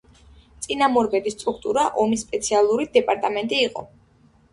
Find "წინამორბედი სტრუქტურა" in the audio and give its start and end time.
0.65-1.83